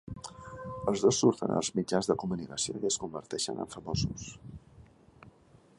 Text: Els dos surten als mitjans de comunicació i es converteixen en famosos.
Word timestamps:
Els 0.91 1.03
dos 1.07 1.19
surten 1.23 1.53
als 1.57 1.69
mitjans 1.79 2.09
de 2.11 2.15
comunicació 2.23 2.81
i 2.81 2.89
es 2.91 2.99
converteixen 3.05 3.61
en 3.65 3.69
famosos. 3.75 4.27